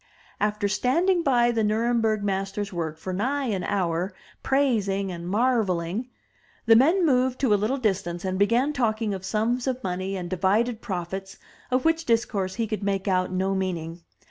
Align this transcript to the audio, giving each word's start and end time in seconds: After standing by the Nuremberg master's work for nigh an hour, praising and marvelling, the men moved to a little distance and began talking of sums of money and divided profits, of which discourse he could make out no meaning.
After 0.39 0.67
standing 0.67 1.21
by 1.21 1.51
the 1.51 1.63
Nuremberg 1.63 2.23
master's 2.23 2.73
work 2.73 2.97
for 2.97 3.13
nigh 3.13 3.45
an 3.45 3.63
hour, 3.63 4.15
praising 4.41 5.11
and 5.11 5.29
marvelling, 5.29 6.07
the 6.65 6.75
men 6.75 7.05
moved 7.05 7.37
to 7.41 7.53
a 7.53 7.61
little 7.61 7.77
distance 7.77 8.25
and 8.25 8.39
began 8.39 8.73
talking 8.73 9.13
of 9.13 9.23
sums 9.23 9.67
of 9.67 9.83
money 9.83 10.15
and 10.17 10.27
divided 10.27 10.81
profits, 10.81 11.37
of 11.69 11.85
which 11.85 12.05
discourse 12.05 12.55
he 12.55 12.65
could 12.65 12.81
make 12.81 13.07
out 13.07 13.31
no 13.31 13.53
meaning. 13.53 14.01